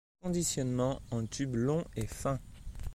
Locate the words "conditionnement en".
0.19-1.27